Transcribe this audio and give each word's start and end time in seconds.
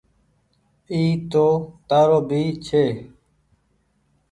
اي 0.91 1.01
تو 1.31 1.47
تآرو 1.87 2.19
ڀي 2.29 2.41
ڇي۔ 2.65 2.85